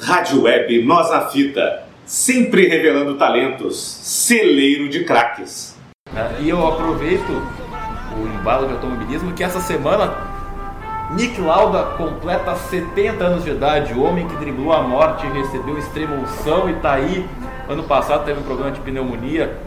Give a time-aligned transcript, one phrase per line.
[0.00, 5.76] Rádio Web Nós na Fita, sempre revelando talentos, celeiro de craques.
[6.40, 10.14] E eu aproveito o embalo de automobilismo que essa semana
[11.12, 16.16] Nick Lauda completa 70 anos de idade, o homem que driblou a morte, recebeu extrema
[16.16, 17.26] unção e está aí.
[17.68, 19.58] Ano passado teve um problema de pneumonia,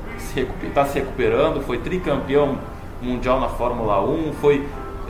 [0.63, 2.57] está se recuperando, foi tricampeão
[3.01, 4.67] mundial na Fórmula 1, foi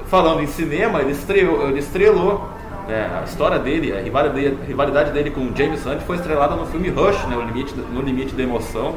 [0.07, 2.47] falando em cinema, ele estreou, ele estrelou
[2.87, 7.25] é, a história dele, a rivalidade, dele com James Hunt foi estrelada no filme Rush,
[7.25, 8.95] né, o limite, no limite da emoção,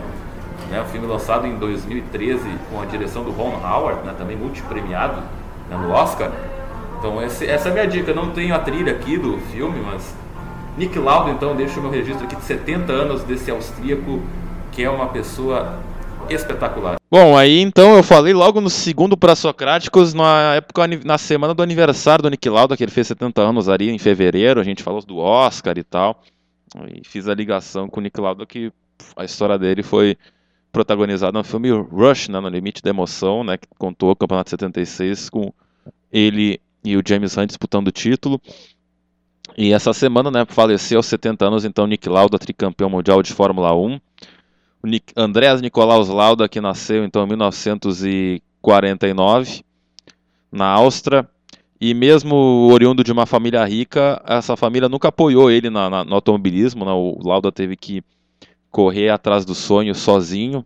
[0.71, 5.23] né, um filme lançado em 2013 com a direção do Ron Howard, né, também multipremiado
[5.71, 6.31] né, no Oscar.
[6.99, 8.13] Então esse, essa é a minha dica.
[8.13, 10.15] Não tenho a trilha aqui do filme, mas
[10.77, 14.21] Nick Lauda, então, deixa o meu registro aqui de 70 anos desse austríaco
[14.71, 15.81] que é uma pessoa
[16.31, 16.97] espetacular.
[17.11, 21.63] Bom, aí então eu falei logo no segundo para Socráticos, na época, na semana do
[21.63, 25.03] aniversário do Nick Lauda, que ele fez 70 anos ali em fevereiro, a gente falou
[25.03, 26.23] do Oscar e tal,
[26.89, 28.73] e fiz a ligação com o Nick Lauda que
[29.17, 30.17] a história dele foi
[30.71, 35.31] protagonizada no filme Rush, né, no Limite da Emoção, né, que contou o Campeonato 76
[35.31, 35.53] com
[36.13, 38.41] ele e o James Hunt disputando o título.
[39.57, 43.75] E essa semana, né, faleceu aos 70 anos, então, Nick Lauda, tricampeão mundial de Fórmula
[43.75, 43.99] 1.
[45.17, 49.65] Andrés Nicolaus Lauda, que nasceu, então, em 1949,
[50.51, 51.29] na Áustria.
[51.81, 52.35] E mesmo
[52.73, 56.85] oriundo de uma família rica, essa família nunca apoiou ele na, na, no automobilismo.
[56.85, 56.91] Né?
[56.91, 58.03] O Lauda teve que
[58.71, 60.65] correr atrás do sonho sozinho.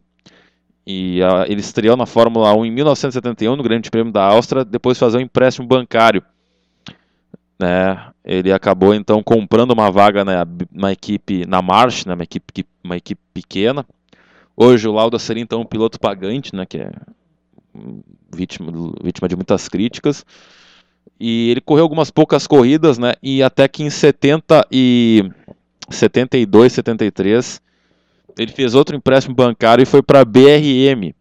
[0.86, 4.96] E a, ele estreou na Fórmula 1 em 1971, no Grande Prêmio da Áustria, depois
[4.96, 6.22] de fazer um empréstimo bancário.
[7.58, 8.10] Né?
[8.24, 12.14] Ele acabou então comprando uma vaga na, na equipe na March, né?
[12.14, 13.86] uma, equipe, uma equipe pequena.
[14.56, 16.66] Hoje o Lauda seria então um piloto pagante, né?
[16.66, 16.90] que é
[18.34, 18.72] vítima,
[19.02, 20.24] vítima de muitas críticas.
[21.18, 23.14] E ele correu algumas poucas corridas, né?
[23.22, 25.30] E até que em 70 e
[25.90, 27.60] 72, 73
[28.38, 31.12] ele fez outro empréstimo bancário e foi para a BRM,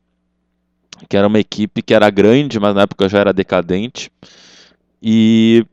[1.10, 4.12] que era uma equipe que era grande, mas na época já era decadente.
[5.02, 5.66] E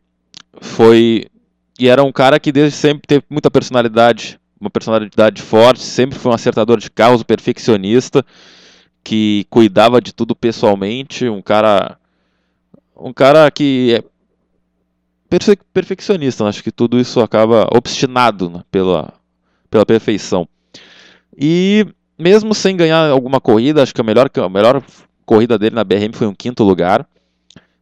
[0.60, 1.26] foi
[1.78, 6.32] e era um cara que desde sempre teve muita personalidade, uma personalidade forte, sempre foi
[6.32, 8.24] um acertador de carros, perfeccionista,
[9.02, 11.98] que cuidava de tudo pessoalmente, um cara
[12.96, 14.02] um cara que é
[15.72, 19.12] perfeccionista, acho que tudo isso acaba obstinado né, pela,
[19.70, 20.48] pela perfeição.
[21.36, 21.86] E
[22.19, 24.82] mesmo sem ganhar alguma corrida, acho que a melhor, a melhor
[25.25, 27.06] corrida dele na BRM foi um quinto lugar.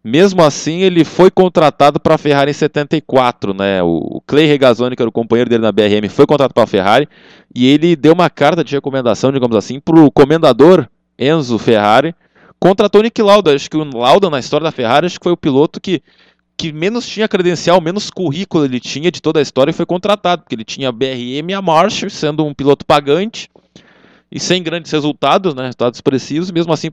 [0.08, 3.82] Mesmo assim, ele foi contratado para a Ferrari em 74, né?
[3.82, 7.08] O Clay Regazzoni, que era o companheiro dele na BRM, foi contratado para a Ferrari
[7.52, 10.86] e ele deu uma carta de recomendação, digamos assim, para o comendador
[11.18, 12.14] Enzo Ferrari,
[12.60, 13.52] contratou Nick Lauda.
[13.52, 16.00] Acho que o Lauda na história da Ferrari acho que foi o piloto que
[16.56, 20.42] que menos tinha credencial, menos currículo ele tinha de toda a história e foi contratado,
[20.42, 23.50] porque ele tinha a BRM e a Marshall, sendo um piloto pagante
[24.30, 26.90] e sem grandes resultados, né, resultados expressivos, mesmo assim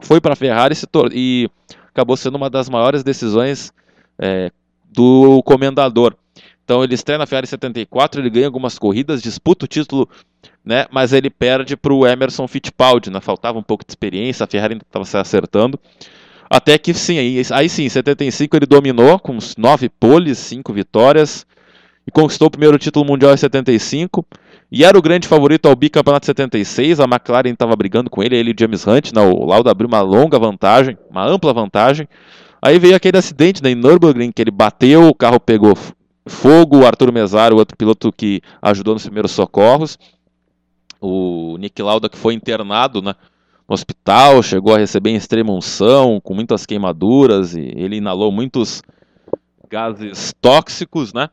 [0.00, 0.76] foi para a Ferrari
[1.12, 1.50] e,
[1.92, 3.72] acabou sendo uma das maiores decisões
[4.18, 4.50] é,
[4.84, 6.14] do comendador.
[6.64, 10.08] Então ele estreia na Ferrari 74, ele ganha algumas corridas, disputa o título,
[10.64, 14.46] né, mas ele perde para o Emerson Fittipaldi, né, faltava um pouco de experiência, a
[14.46, 15.78] Ferrari ainda estava se acertando.
[16.48, 21.46] Até que sim, aí, aí sim, em 75 ele dominou com nove poles, cinco vitórias
[22.06, 24.24] e conquistou o primeiro título mundial em 75.
[24.72, 27.00] E era o grande favorito ao bicampeonato 76.
[27.00, 29.12] A McLaren estava brigando com ele, ele e James Hunt.
[29.12, 32.08] Né, o Lauda abriu uma longa vantagem, uma ampla vantagem.
[32.62, 35.76] Aí veio aquele acidente né, em Nürburgring que ele bateu, o carro pegou
[36.26, 36.80] fogo.
[36.80, 39.98] O Arthur Mesaro, outro piloto que ajudou nos primeiros socorros.
[41.00, 43.14] O Nick Lauda que foi internado, né?
[43.70, 48.82] no hospital, chegou a receber em extrema unção, com muitas queimaduras, e ele inalou muitos
[49.70, 51.30] gases tóxicos, né?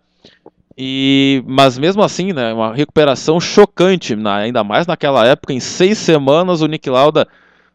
[0.78, 6.62] E, mas mesmo assim, né, uma recuperação chocante, ainda mais naquela época, em seis semanas
[6.62, 7.28] o Nick Lauda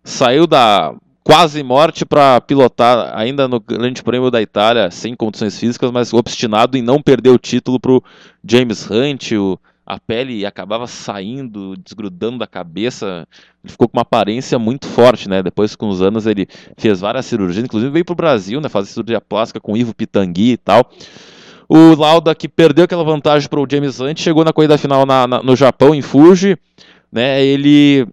[0.04, 5.90] saiu da quase morte para pilotar ainda no Grande Prêmio da Itália, sem condições físicas,
[5.90, 8.02] mas obstinado em não perder o título para o
[8.44, 13.26] James Hunt, o a pele acabava saindo, desgrudando da cabeça.
[13.62, 15.42] Ele ficou com uma aparência muito forte, né?
[15.42, 16.46] Depois, com os anos, ele
[16.78, 18.68] fez várias cirurgias, inclusive veio para o Brasil, né?
[18.68, 20.88] Fazer cirurgia plástica com Ivo Pitangui e tal.
[21.74, 25.26] O Lauda, que perdeu aquela vantagem para o James Hunt, chegou na corrida final na,
[25.26, 26.54] na, no Japão, em Fuji,
[27.10, 27.42] né?
[27.42, 28.06] Ele,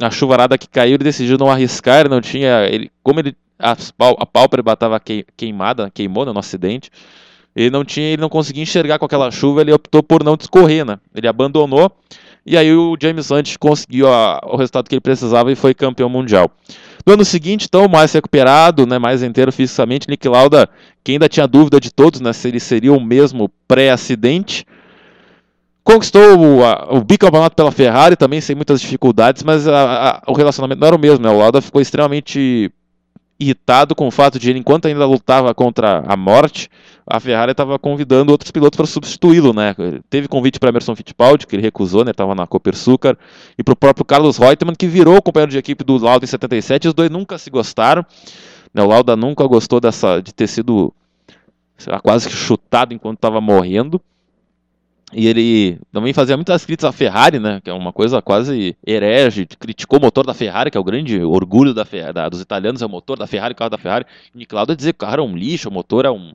[0.00, 3.76] a chuvarada que caiu, ele decidiu não arriscar, não tinha, ele, como ele, a,
[4.18, 4.98] a pálpebra estava
[5.36, 6.90] queimada, queimou no acidente,
[7.54, 10.82] ele não tinha, ele não conseguia enxergar com aquela chuva, ele optou por não discorrer,
[10.82, 10.98] né?
[11.14, 11.92] Ele abandonou
[12.46, 16.08] e aí o James Hunt conseguiu a, o resultado que ele precisava e foi campeão
[16.08, 16.50] mundial.
[17.06, 20.68] No ano seguinte, então, mais recuperado, né, mais inteiro fisicamente, Nick Lauda,
[21.04, 24.66] que ainda tinha dúvida de todos, né, se ele seria o mesmo pré-acidente,
[25.84, 30.32] conquistou o, a, o bicampeonato pela Ferrari também sem muitas dificuldades, mas a, a, o
[30.32, 31.30] relacionamento não era o mesmo, né?
[31.30, 32.72] O Lauda ficou extremamente
[33.38, 36.70] irritado com o fato de ele, enquanto ainda lutava contra a morte,
[37.06, 39.74] a Ferrari estava convidando outros pilotos para substituí-lo, né?
[40.08, 42.10] teve convite para Emerson Fittipaldi, que ele recusou, né?
[42.10, 43.16] Estava na Copersucar,
[43.58, 46.88] e para o próprio Carlos Reutemann, que virou companheiro de equipe do Lauda em 77.
[46.88, 48.04] Os dois nunca se gostaram.
[48.72, 48.82] Né?
[48.82, 50.92] O Lauda nunca gostou dessa, de ter sido
[51.86, 54.00] lá, quase que chutado enquanto estava morrendo.
[55.12, 57.60] E ele também fazia muitas críticas à Ferrari, né?
[57.62, 59.46] Que é uma coisa quase herege.
[59.46, 62.86] Criticou o motor da Ferrari, que é o grande orgulho da, da dos italianos, é
[62.86, 64.04] o motor da Ferrari, o carro da Ferrari.
[64.34, 66.32] E Lauda dizia que o carro era um lixo, o motor é um,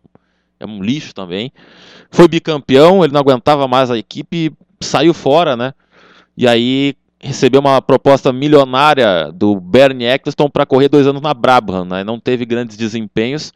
[0.58, 1.52] é um lixo também.
[2.10, 5.74] Foi bicampeão, ele não aguentava mais a equipe, saiu fora, né?
[6.38, 11.84] E aí recebeu uma proposta milionária do Bernie Eccleston para correr dois anos na Brabham,
[11.84, 12.06] né?
[12.06, 13.54] Não teve grandes desempenhos.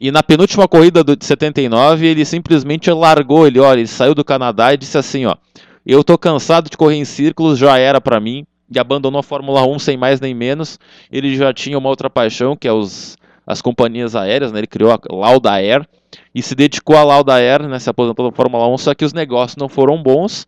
[0.00, 4.72] E na penúltima corrida de 79, ele simplesmente largou, ele, olha, ele saiu do Canadá
[4.72, 5.36] e disse assim, ó,
[5.84, 9.66] eu tô cansado de correr em círculos, já era para mim, e abandonou a Fórmula
[9.66, 10.78] 1 sem mais nem menos.
[11.12, 14.60] Ele já tinha uma outra paixão, que é os, as companhias aéreas, né?
[14.60, 15.86] Ele criou a Lauda Air
[16.34, 17.78] e se dedicou à Lauda Air, né?
[17.78, 20.46] Se aposentou da Fórmula 1, só que os negócios não foram bons.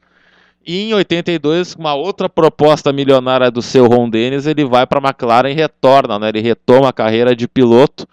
[0.64, 5.08] E em 82, uma outra proposta milionária do seu Ron Dennis, ele vai para a
[5.08, 6.28] McLaren e retorna, né?
[6.28, 8.06] Ele retoma a carreira de piloto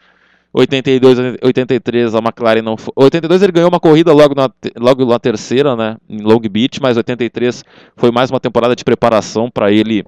[0.51, 2.91] 82, 83 a McLaren não foi.
[2.95, 6.97] 82 ele ganhou uma corrida logo na, logo na terceira, né, em Long Beach, mas
[6.97, 7.63] 83
[7.95, 10.03] foi mais uma temporada de preparação para ele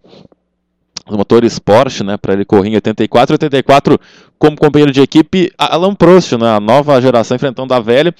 [1.07, 3.99] no motor esporte, né, para ele correr em 84, 84
[4.39, 8.13] como companheiro de equipe Alan Prost, né, a nova geração enfrentando a velha.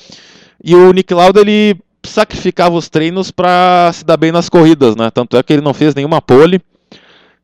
[0.64, 5.10] E o Nick Lauda ele sacrificava os treinos para se dar bem nas corridas, né?
[5.12, 6.62] Tanto é que ele não fez nenhuma pole.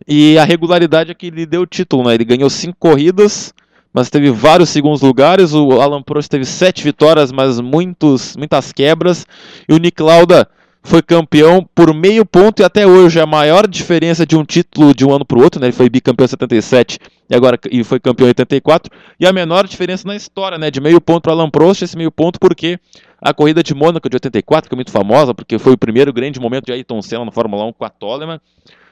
[0.08, 2.14] E a regularidade é que lhe deu o título, né?
[2.14, 3.54] Ele ganhou cinco corridas,
[3.94, 5.54] mas teve vários segundos lugares.
[5.54, 9.26] O Alan Prost teve sete vitórias, mas muitos, muitas quebras.
[9.68, 10.48] E o Nick Lauda
[10.88, 15.06] foi campeão por meio ponto e até hoje a maior diferença de um título de
[15.06, 15.68] um ano para o outro, né?
[15.68, 16.98] Ele foi bicampeão em 77
[17.30, 18.90] e agora e foi campeão em 84
[19.20, 20.72] e a menor diferença na história, né?
[20.72, 22.80] De meio ponto para Alan Prost, esse meio ponto porque
[23.22, 26.40] a corrida de Mônaco de 84, que é muito famosa, porque foi o primeiro grande
[26.40, 28.40] momento de Ayrton Senna na Fórmula 1 com a Toleman.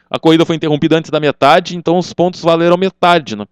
[0.10, 3.46] A corrida foi interrompida antes da metade, então os pontos valeram metade, né?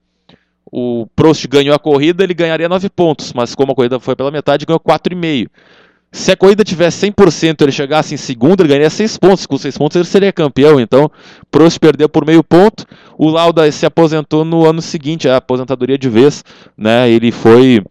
[0.75, 4.31] O Prost ganhou a corrida, ele ganharia 9 pontos, mas como a corrida foi pela
[4.31, 5.47] metade, ganhou 4,5.
[6.11, 9.45] Se a corrida tivesse 100%, ele chegasse em segundo, ele ganharia 6 pontos.
[9.45, 10.79] Com 6 pontos ele seria campeão.
[10.79, 11.11] Então,
[11.51, 12.85] Prost perdeu por meio ponto.
[13.19, 16.43] O Lauda se aposentou no ano seguinte, a aposentadoria de vez.
[16.75, 17.07] Né?
[17.09, 17.83] Ele foi.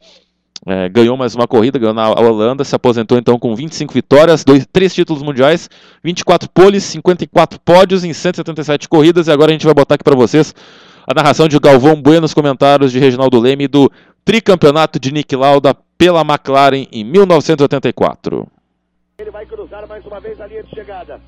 [0.66, 4.94] É, ganhou mais uma corrida, ganhou na Holanda, se aposentou então com 25 vitórias, 3
[4.94, 5.68] títulos mundiais,
[6.04, 9.26] 24 poles, 54 pódios em 177 corridas.
[9.26, 10.54] E agora a gente vai botar aqui para vocês
[11.12, 13.92] a narração de Galvão Bueno nos comentários de Reginaldo Leme do
[14.24, 18.46] tricampeonato de Nick Lauda pela McLaren em 1984.
[19.18, 21.20] Ele vai cruzar mais uma vez a linha de chegada.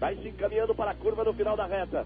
[0.00, 2.04] Vai se encaminhando para a curva no final da reta.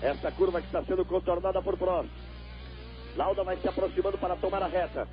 [0.00, 2.08] Essa curva que está sendo contornada por Prost.
[3.14, 5.06] Lauda vai se aproximando para tomar a reta.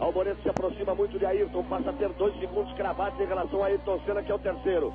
[0.00, 3.66] Alboreto se aproxima muito de Ayrton, passa a ter dois segundos cravados em relação a
[3.66, 4.92] Ayrton Senna, que é o terceiro.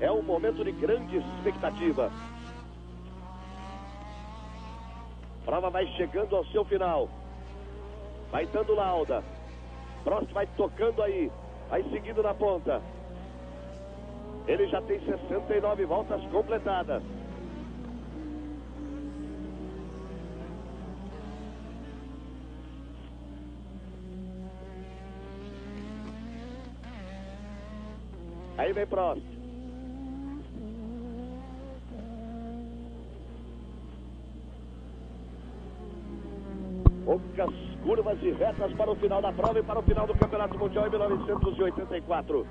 [0.00, 2.10] É um momento de grande expectativa.
[5.44, 7.08] Prova vai chegando ao seu final.
[8.32, 9.22] Vai dando lauda.
[10.02, 11.30] Prost vai tocando aí.
[11.70, 12.82] Vai seguindo na ponta.
[14.48, 17.02] Ele já tem 69 voltas completadas.
[28.64, 29.26] Aí vem próximo.
[37.04, 37.50] Poucas
[37.82, 40.86] curvas e retas para o final da prova e para o final do Campeonato Mundial
[40.86, 42.46] em 1984.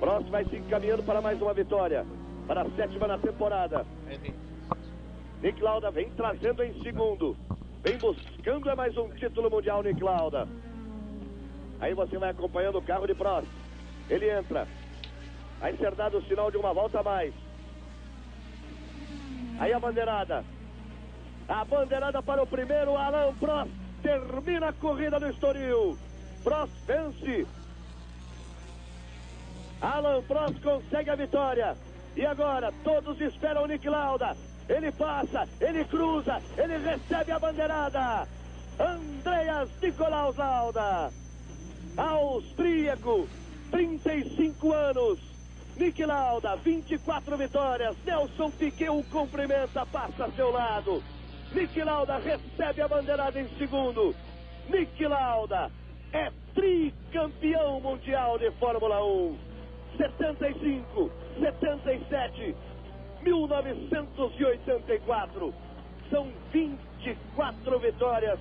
[0.00, 2.06] Prost vai se encaminhando para mais uma vitória.
[2.46, 3.84] Para a sétima na temporada.
[5.42, 7.36] Nick Lauda vem trazendo em segundo.
[7.84, 10.48] Vem buscando é mais um título mundial, Nick Lauda.
[11.82, 13.48] Aí você vai acompanhando o carro de Prost.
[14.08, 14.68] Ele entra.
[15.58, 17.34] Vai ser dado o sinal de uma volta a mais.
[19.58, 20.44] Aí a bandeirada.
[21.48, 23.72] A bandeirada para o primeiro, Alan Prost.
[24.00, 25.98] Termina a corrida do Estoril.
[26.44, 27.46] Prost vence.
[29.80, 31.76] Alan Prost consegue a vitória.
[32.14, 34.36] E agora, todos esperam o Nick Lauda.
[34.68, 38.28] Ele passa, ele cruza, ele recebe a bandeirada.
[38.78, 41.21] Andreas Nicolaus Lauda
[41.96, 43.26] austríaco,
[43.70, 45.18] 35 anos,
[45.76, 47.96] Nick Lauda, 24 vitórias.
[48.04, 51.00] Nelson Piquet o cumprimenta, passa a seu lado.
[51.54, 54.14] Nick Lauda recebe a bandeirada em segundo.
[54.68, 55.70] Nick Lauda
[56.12, 59.36] é tricampeão mundial de Fórmula 1.
[59.96, 62.54] 75, 77,
[63.22, 65.54] 1984.
[66.10, 68.38] São 24 vitórias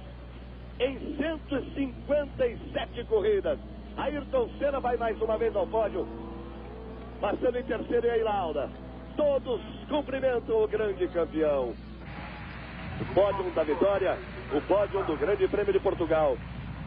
[0.79, 3.59] em 157 corridas.
[3.97, 6.07] Ayrton Senna vai mais uma vez ao pódio.
[7.19, 8.69] Passando em terceiro e aí Lauda.
[9.15, 11.73] Todos cumprimentam o grande campeão.
[13.01, 14.17] O pódio da vitória,
[14.53, 16.37] o pódio do Grande Prêmio de Portugal,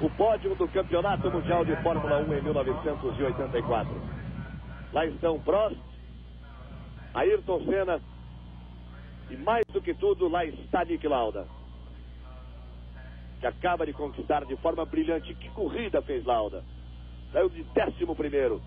[0.00, 3.92] o pódio do Campeonato Mundial de Fórmula 1 em 1984.
[4.92, 5.76] Lá estão Prost,
[7.14, 8.00] Ayrton Senna
[9.30, 11.46] e mais do que tudo, lá está Nick Lauda.
[13.40, 15.34] Que acaba de conquistar de forma brilhante.
[15.34, 16.64] Que corrida fez Lauda?
[17.32, 18.62] Saiu de décimo primeiro.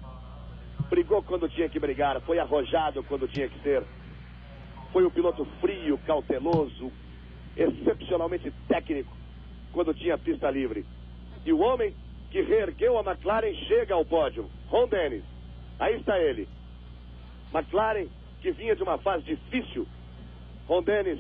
[0.90, 3.84] Brigou quando tinha que brigar, foi arrojado quando tinha que ser.
[4.92, 6.92] Foi um piloto frio, cauteloso,
[7.56, 9.12] excepcionalmente técnico
[9.72, 10.86] quando tinha pista livre.
[11.46, 11.94] E o homem
[12.30, 15.24] que reergueu a McLaren chega ao pódio, Ron Dennis.
[15.80, 16.48] Aí está ele.
[17.54, 18.08] McLaren,
[18.42, 19.88] que vinha de uma fase difícil,
[20.68, 21.20] Ron Dennis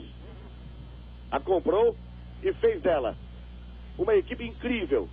[1.31, 1.95] a comprou
[2.43, 3.15] e fez dela
[3.97, 5.09] uma equipe incrível.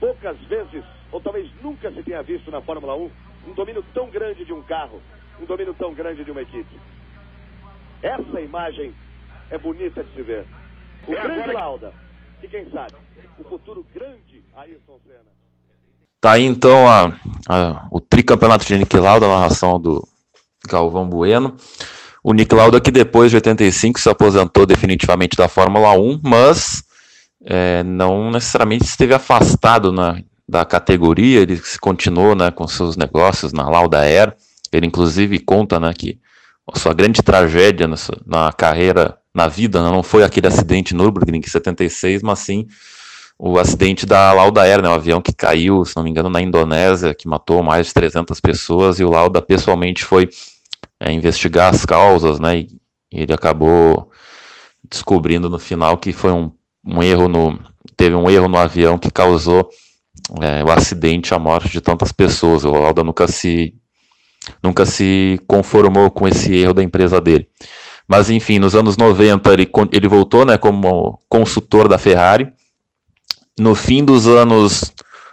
[0.00, 3.10] Poucas vezes, ou talvez nunca se tenha visto na Fórmula 1,
[3.48, 5.00] um domínio tão grande de um carro,
[5.40, 6.80] um domínio tão grande de uma equipe.
[8.02, 8.94] Essa imagem
[9.50, 10.44] é bonita de se ver.
[11.06, 11.58] O é grande agora...
[11.58, 11.94] Lauda,
[12.42, 12.94] e quem sabe,
[13.38, 15.36] o futuro grande Ayrton Senna.
[16.20, 20.06] Tá aí então a, a, o tricampeonato de Nick Lauda, a narração do
[20.68, 21.56] Galvão Bueno.
[22.28, 26.82] O Nick Lauda que depois de 85 se aposentou definitivamente da Fórmula 1, mas
[27.44, 33.70] é, não necessariamente esteve afastado na, da categoria, ele continuou né, com seus negócios na
[33.70, 34.34] Lauda Air.
[34.72, 36.18] Ele inclusive conta né, que
[36.66, 37.94] a sua grande tragédia na,
[38.26, 42.66] na carreira, na vida, não foi aquele acidente em Nürburgring em 76, mas sim
[43.38, 46.40] o acidente da Lauda Air, né, o avião que caiu, se não me engano, na
[46.40, 50.28] Indonésia, que matou mais de 300 pessoas, e o Lauda pessoalmente foi
[51.00, 52.68] é, investigar as causas, né, e
[53.12, 54.10] ele acabou
[54.88, 56.50] descobrindo no final que foi um,
[56.84, 57.58] um erro no
[57.96, 59.68] teve um erro no avião que causou
[60.40, 62.64] é, o acidente, a morte de tantas pessoas.
[62.64, 63.74] O Lauda nunca se
[64.62, 67.48] nunca se conformou com esse erro da empresa dele.
[68.06, 72.52] Mas enfim, nos anos 90 ele, ele voltou né, como consultor da Ferrari.
[73.58, 74.92] No fim dos anos.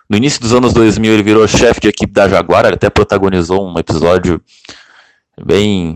[0.09, 3.67] No início dos anos 2000 ele virou chefe de equipe da Jaguar, ele até protagonizou
[3.67, 4.41] um episódio
[5.45, 5.95] bem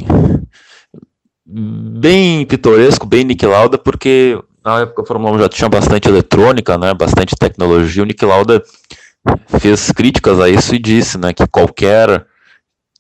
[1.46, 6.78] bem pitoresco, bem Nick Lauda, porque na época a Fórmula 1 já tinha bastante eletrônica,
[6.78, 8.04] né, bastante tecnologia.
[8.04, 8.62] O Nick Lauda
[9.60, 12.26] fez críticas a isso e disse né, que qualquer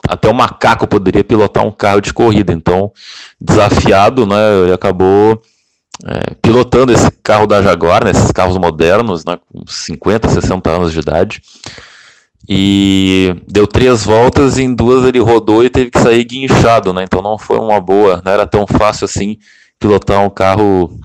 [0.08, 2.53] até o macaco poderia pilotar um carro de corrida.
[2.53, 2.91] Então,
[3.41, 5.41] desafiado, né, ele acabou
[6.06, 10.94] é, pilotando esse carro da Jaguar, né, esses carros modernos, né, com 50, 60 anos
[10.94, 11.41] de idade.
[12.50, 17.04] E deu três voltas e em duas ele rodou e teve que sair guinchado, né?
[17.04, 19.38] Então não foi uma boa, não era tão fácil assim
[19.77, 20.98] pilotar um carro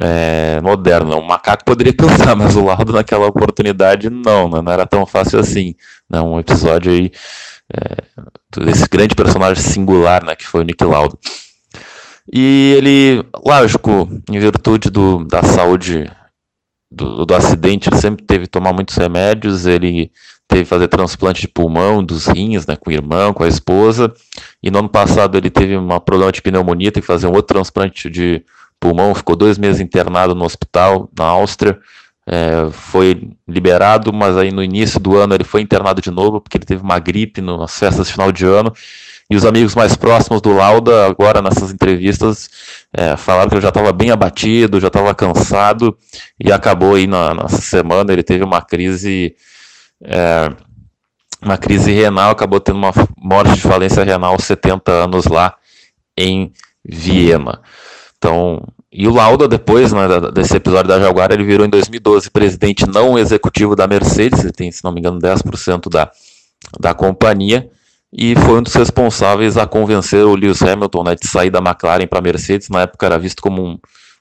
[0.00, 1.16] é, moderno.
[1.16, 4.62] Um macaco poderia pilotar, mas o Laudo naquela oportunidade não, né?
[4.62, 5.74] não era tão fácil assim.
[6.08, 6.20] Né?
[6.20, 7.10] Um episódio aí
[7.72, 11.16] é, desse grande personagem singular, né, que foi o Nick Lauda.
[12.32, 16.10] E ele, lógico, em virtude do, da saúde
[16.90, 20.10] do, do acidente, ele sempre teve que tomar muitos remédios, ele
[20.48, 24.12] teve que fazer transplante de pulmão, dos rins, né, com o irmão, com a esposa,
[24.62, 27.54] e no ano passado ele teve um problema de pneumonia, teve que fazer um outro
[27.54, 28.44] transplante de
[28.78, 31.78] pulmão, ficou dois meses internado no hospital, na Áustria,
[32.26, 36.56] é, foi liberado, mas aí no início do ano ele foi internado de novo porque
[36.56, 38.72] ele teve uma gripe nas festas de final de ano.
[39.30, 42.50] E os amigos mais próximos do Lauda, agora nessas entrevistas,
[42.92, 45.96] é, falaram que ele já estava bem abatido, já estava cansado,
[46.38, 49.34] e acabou aí na, nessa semana, ele teve uma crise,
[50.02, 50.50] é,
[51.42, 55.54] uma crise renal, acabou tendo uma morte de falência renal aos 70 anos lá
[56.16, 56.52] em
[56.84, 57.60] Viena.
[58.16, 62.86] Então, e o Lauda, depois né, desse episódio da Jaguar, ele virou em 2012 presidente
[62.86, 66.10] não executivo da Mercedes, ele tem, se não me engano, 10% da,
[66.78, 67.68] da companhia,
[68.16, 72.06] e foi um dos responsáveis a convencer o Lewis Hamilton né, de sair da McLaren
[72.06, 72.68] para a Mercedes.
[72.68, 73.78] Na época era visto como um,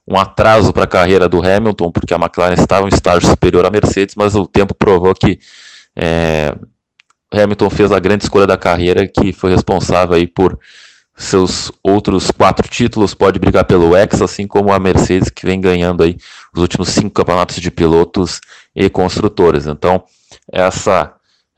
[0.08, 3.70] um atraso para a carreira do Hamilton, porque a McLaren estava em estágio superior à
[3.70, 5.40] Mercedes, mas o tempo provou que
[5.96, 6.54] é,
[7.32, 10.60] Hamilton fez a grande escolha da carreira, que foi responsável aí por
[11.16, 16.04] seus outros quatro títulos, pode brigar pelo X, assim como a Mercedes, que vem ganhando
[16.04, 16.18] aí
[16.54, 18.42] os últimos cinco campeonatos de pilotos
[18.76, 19.68] e construtores.
[19.68, 20.04] Então,
[20.52, 21.14] essa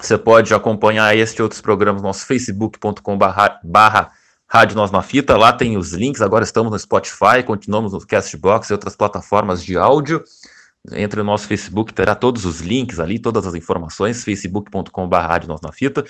[0.00, 4.12] você pode acompanhar este e outros programas no nosso facebook.com barra
[4.46, 8.70] Rádio Nós na Fita, lá tem os links, agora estamos no Spotify, continuamos no Castbox
[8.70, 10.24] e outras plataformas de áudio.
[10.92, 15.60] Entre no nosso Facebook, terá todos os links ali, todas as informações, facebook.com.br Rádio Nós
[15.60, 16.04] na Fita.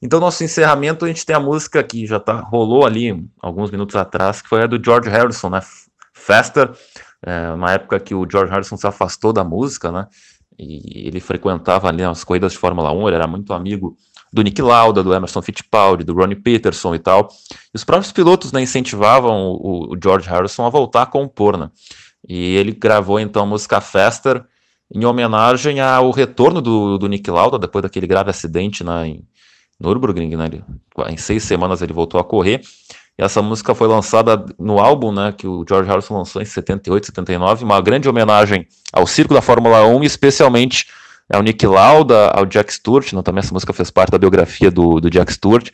[0.00, 3.96] Então, nosso encerramento, a gente tem a música que já tá, rolou ali alguns minutos
[3.96, 5.60] atrás, que foi a do George Harrison, né?
[6.12, 6.70] Faster,
[7.22, 10.06] é, uma época que o George Harrison se afastou da música, né?
[10.58, 13.96] E ele frequentava ali as corridas de Fórmula 1, ele era muito amigo
[14.32, 17.28] do Nick Lauda, do Emerson Fittipaldi, do Ronnie Peterson e tal.
[17.72, 21.70] E os próprios pilotos né, incentivavam o, o George Harrison a voltar a compor, né?
[22.28, 24.44] E ele gravou então a música Faster
[24.92, 29.28] em homenagem ao retorno do, do Nick Lauda, depois daquele grave acidente né, em,
[29.80, 30.46] Nürburgring, né?
[30.46, 30.64] Ele,
[31.08, 32.60] em seis semanas ele voltou a correr.
[33.18, 37.06] E essa música foi lançada no álbum, né, que o George Harrison lançou em 78,
[37.06, 40.86] 79, uma grande homenagem ao circo da Fórmula 1 e especialmente
[41.32, 45.00] ao Nick Lauda, ao Jack Stewart, né, também essa música fez parte da biografia do,
[45.00, 45.70] do Jack Stewart,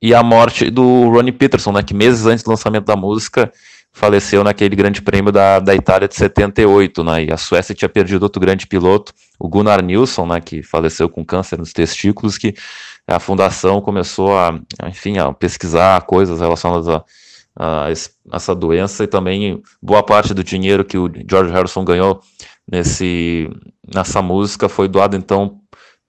[0.00, 3.52] e a morte do Ronnie Peterson, né, que meses antes do lançamento da música
[3.94, 7.24] faleceu naquele grande prêmio da, da Itália de 78, né?
[7.26, 10.40] E a Suécia tinha perdido outro grande piloto, o Gunnar Nilsson, né?
[10.40, 12.54] Que faleceu com câncer nos testículos, que
[13.06, 17.04] a fundação começou a, enfim, a pesquisar coisas relacionadas a,
[17.56, 17.86] a,
[18.32, 22.20] essa doença e também boa parte do dinheiro que o George Harrison ganhou
[22.70, 23.48] nesse
[23.94, 25.60] nessa música foi doado então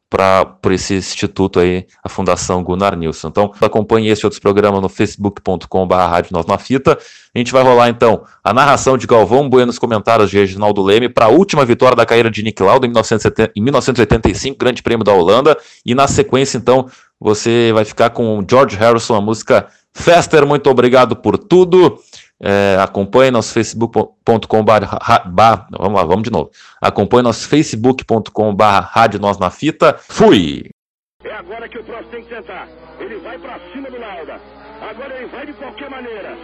[0.09, 3.27] para por esse instituto aí, a Fundação Gunnar Nilsson.
[3.27, 6.97] Então, acompanhe esse outros programas no facebook.com.br Rádio Nós na Fita.
[7.33, 11.09] A gente vai rolar então a narração de Galvão Bueno nos comentários de Reginaldo Leme
[11.09, 15.03] para a última vitória da carreira de Nick Lauda em, 1970, em 1985, Grande Prêmio
[15.03, 15.57] da Holanda.
[15.85, 16.87] E na sequência, então,
[17.19, 20.45] você vai ficar com George Harrison, a música Fester.
[20.45, 21.99] Muito obrigado por tudo.
[22.41, 26.52] É, acompanhe nosso facebook.com vamos lá, vamos de novo.
[26.82, 29.95] Acompanhe nosso facebook.com barra rádio nós na fita.
[29.98, 30.69] Fui!
[31.24, 32.67] É agora que o próximo tem que tentar.
[33.00, 34.39] Ele vai para cima do Lauda.
[34.82, 36.38] Agora ele vai de qualquer maneira.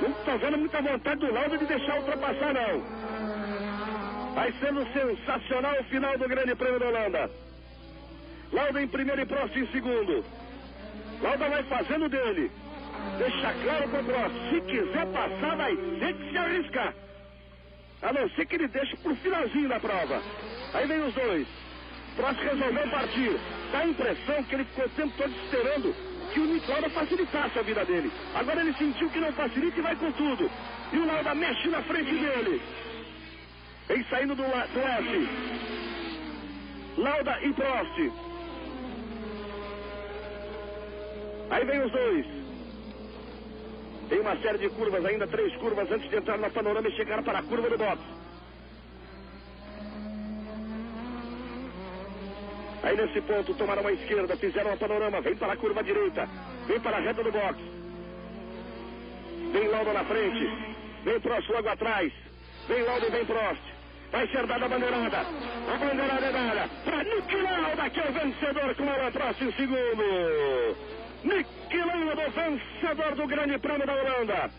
[0.00, 2.82] Não está vendo muita vontade do Lauda de deixar ultrapassar, não.
[4.34, 7.30] Vai sendo sensacional o final do Grande Prêmio da Holanda.
[8.52, 10.24] Lauda em primeiro e próximo em segundo.
[11.20, 12.50] Lauda vai fazendo dele.
[13.18, 14.50] Deixa claro pro próximo.
[14.50, 16.94] Se quiser passar, vai ter que se arriscar.
[18.02, 20.22] A não ser que ele deixe pro finalzinho da prova.
[20.74, 21.46] Aí vem os dois.
[22.16, 23.38] Prost resolveu partir.
[23.72, 25.94] Dá a impressão que ele ficou o tempo todo esperando
[26.32, 28.12] que o Nick Lauda facilitasse a vida dele.
[28.34, 30.50] Agora ele sentiu que não facilita e vai com tudo.
[30.92, 32.60] E o Lauda mexe na frente dele.
[33.88, 35.28] Vem saindo do, do F.
[36.98, 38.12] Lauda e Prost.
[41.50, 42.43] Aí vem os dois.
[44.08, 47.22] Tem uma série de curvas ainda, três curvas antes de entrar na panorama e chegar
[47.22, 48.02] para a curva do box.
[52.82, 56.28] Aí nesse ponto tomaram a esquerda, fizeram a panorama, vem para a curva direita,
[56.66, 57.58] vem para a reta do box.
[59.52, 60.50] Vem Lauda na frente,
[61.02, 62.12] vem Prost logo atrás,
[62.68, 63.62] vem Lauda e vem Prost.
[64.12, 68.12] Vai ser dada a bandeirada, a bandeirada é dada para Nick Lauda, que é o
[68.12, 71.03] vencedor com o Prost em segundo.
[71.24, 74.50] Nick Lauda, vencedor do Grande Prêmio da Holanda.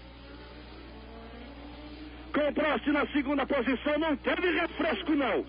[2.34, 5.46] Com Prost na segunda posição, não teve refresco não.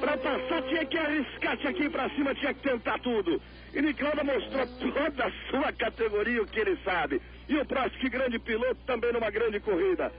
[0.00, 3.42] Para passar tinha que arriscar, tinha que ir para cima, tinha que tentar tudo.
[3.74, 7.20] E Nick Lauda mostrou toda a sua categoria, o que ele sabe.
[7.48, 10.12] E o Prost, que grande piloto, também numa grande corrida.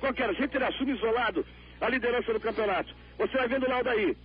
[0.00, 1.46] Qualquer jeito, ele assume isolado
[1.80, 2.94] a liderança do campeonato.
[3.18, 4.16] Você vai vendo o Lauda aí.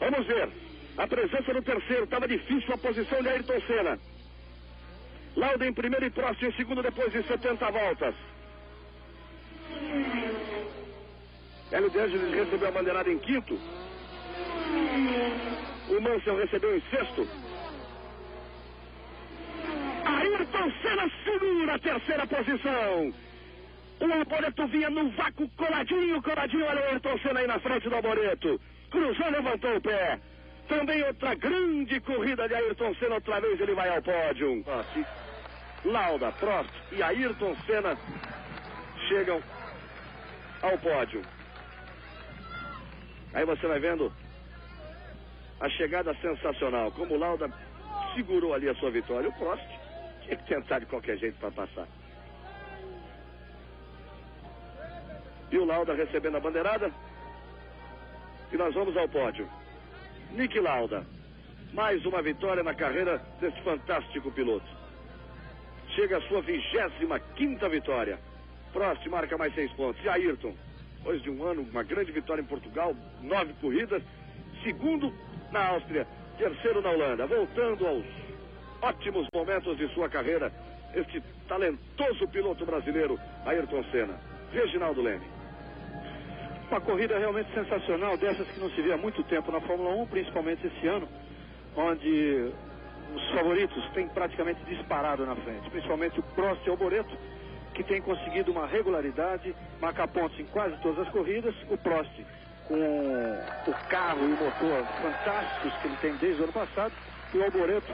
[0.00, 0.48] Vamos ver.
[0.96, 3.98] A presença no terceiro, estava difícil a posição de Ayrton Senna.
[5.36, 8.14] Lauda em primeiro e próximo em segundo depois de 70 voltas.
[11.72, 13.58] Hélio De Angelis recebeu a bandeirada em quinto.
[15.88, 17.26] O Mansell recebeu em sexto.
[20.04, 23.12] Ayrton Senna segura a terceira posição.
[24.00, 26.66] O Alboreto vinha no vácuo coladinho, coladinho.
[26.66, 28.60] Olha o Ayrton Senna aí na frente do Alboreto.
[28.90, 30.20] Cruzou, levantou o pé.
[30.68, 33.16] Também outra grande corrida de Ayrton Senna.
[33.16, 34.62] Outra vez ele vai ao pódio.
[34.62, 34.96] Prost,
[35.84, 37.96] Lauda, Prost e Ayrton Senna
[39.06, 39.42] chegam
[40.62, 41.22] ao pódio.
[43.34, 44.10] Aí você vai vendo
[45.60, 46.90] a chegada sensacional.
[46.92, 47.52] Como o Lauda
[48.14, 49.28] segurou ali a sua vitória.
[49.28, 49.64] O Prost
[50.22, 51.86] tinha que tentar de qualquer jeito para passar.
[55.50, 56.90] E o Lauda recebendo a bandeirada.
[58.50, 59.48] E nós vamos ao pódio.
[60.30, 61.04] Nick Lauda.
[61.72, 64.83] Mais uma vitória na carreira desse fantástico piloto.
[65.94, 68.18] Chega a sua 25 quinta vitória.
[68.72, 70.02] Prost marca mais seis pontos.
[70.04, 70.54] E Ayrton,
[70.98, 74.02] depois de um ano, uma grande vitória em Portugal, nove corridas.
[74.64, 75.12] Segundo
[75.52, 77.26] na Áustria, terceiro na Holanda.
[77.26, 78.04] Voltando aos
[78.82, 80.52] ótimos momentos de sua carreira,
[80.94, 84.18] este talentoso piloto brasileiro, Ayrton Senna.
[84.52, 85.26] Reginaldo Leme.
[86.70, 90.06] Uma corrida realmente sensacional, dessas que não se vê há muito tempo na Fórmula 1,
[90.06, 91.08] principalmente esse ano,
[91.76, 92.50] onde
[93.14, 97.16] os favoritos têm praticamente disparado na frente, principalmente o Prost e o Boreto,
[97.74, 102.10] que tem conseguido uma regularidade, marcar pontos em quase todas as corridas, o Prost
[102.66, 106.92] com o carro e o motor fantásticos que ele tem desde o ano passado,
[107.32, 107.92] e o Alboreto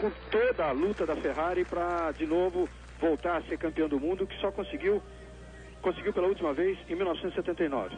[0.00, 2.68] com toda a luta da Ferrari para de novo
[3.00, 5.02] voltar a ser campeão do mundo, que só conseguiu
[5.82, 7.96] conseguiu pela última vez em 1979.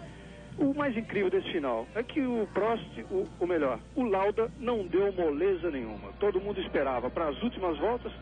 [0.60, 4.86] O mais incrível desse final é que o Prost, o, o melhor, o Lauda não
[4.86, 6.12] deu moleza nenhuma.
[6.20, 8.12] Todo mundo esperava para as últimas voltas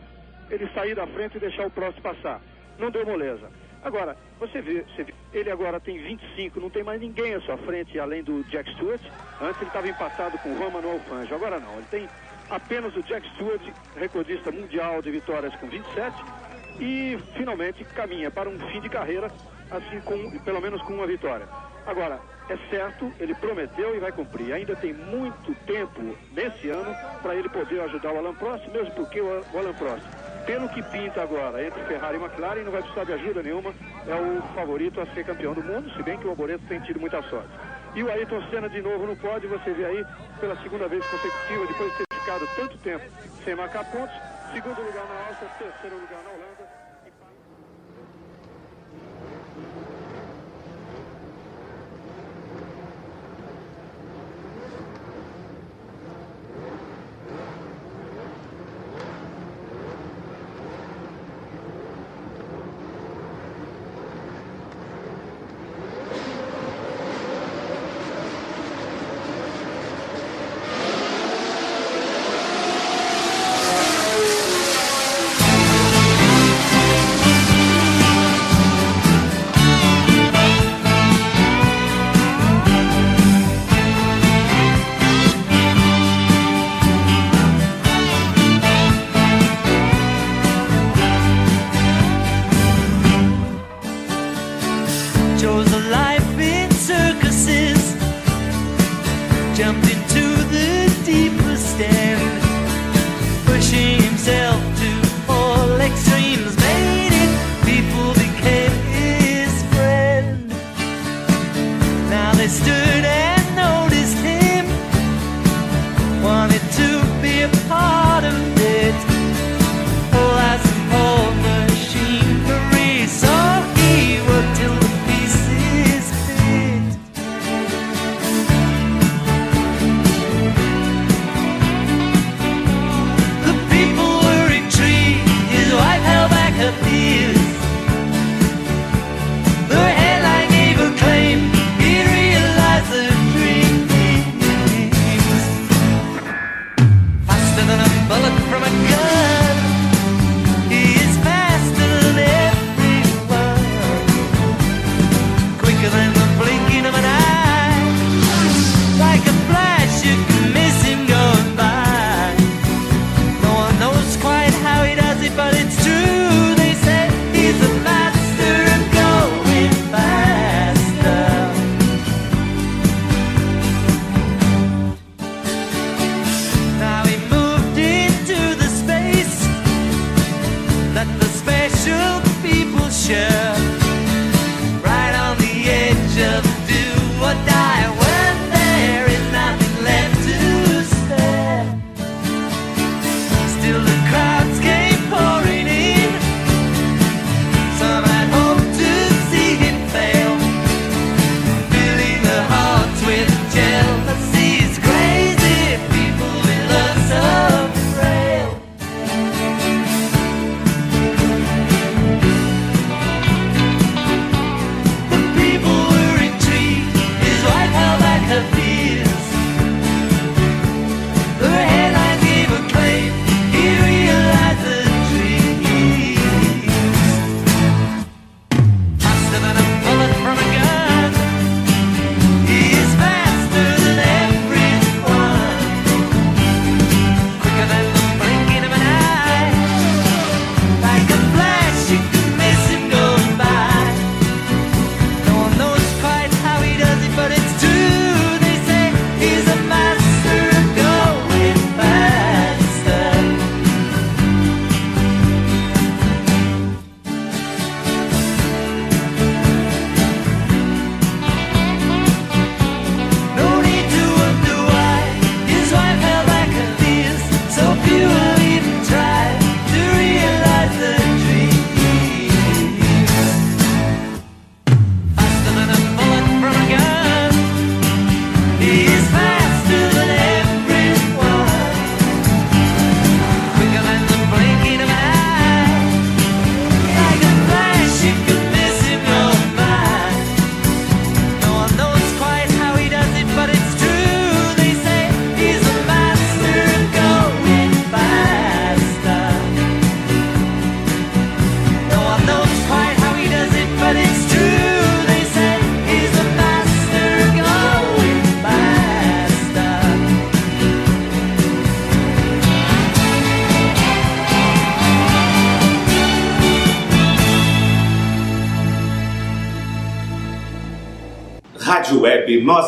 [0.49, 2.41] ele sair da frente e deixar o Prost passar.
[2.79, 3.51] Não deu moleza.
[3.83, 7.57] Agora, você vê, você vê, ele agora tem 25, não tem mais ninguém à sua
[7.57, 9.01] frente além do Jack Stewart.
[9.41, 11.73] Antes ele estava empatado com o Juan Manuel Fangio, agora não.
[11.73, 12.07] Ele tem
[12.49, 13.61] apenas o Jack Stewart,
[13.97, 16.15] recordista mundial de vitórias com 27,
[16.79, 19.29] e finalmente caminha para um fim de carreira,
[19.71, 21.47] assim com pelo menos com uma vitória.
[21.85, 24.53] Agora, é certo, ele prometeu e vai cumprir.
[24.53, 26.01] Ainda tem muito tempo
[26.31, 30.03] nesse ano para ele poder ajudar o Alan Prost, mesmo porque o Alan Prost,
[30.45, 33.73] pelo que pinta agora entre Ferrari e McLaren, não vai precisar de ajuda nenhuma,
[34.07, 36.99] é o favorito a ser campeão do mundo, se bem que o Alboreto tem tido
[36.99, 37.49] muita sorte.
[37.95, 40.05] E o Ayrton Senna de novo no pódio, você vê aí,
[40.39, 43.05] pela segunda vez consecutiva, depois de ter ficado tanto tempo
[43.43, 44.15] sem marcar pontos,
[44.53, 46.68] segundo lugar na Áustria, terceiro lugar na Holanda.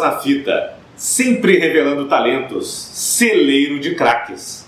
[0.01, 4.60] Na Fita, sempre revelando talentos, celeiro de craques.